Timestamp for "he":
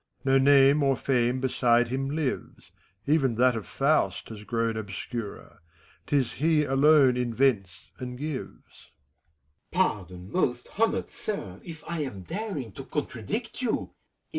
6.33-6.63